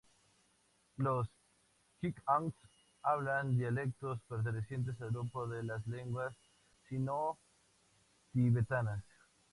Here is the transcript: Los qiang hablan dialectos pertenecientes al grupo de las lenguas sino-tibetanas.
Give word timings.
Los 0.97 1.27
qiang 1.99 2.51
hablan 3.03 3.55
dialectos 3.55 4.19
pertenecientes 4.27 4.99
al 4.99 5.11
grupo 5.11 5.45
de 5.45 5.61
las 5.61 5.85
lenguas 5.85 6.33
sino-tibetanas. 6.89 9.03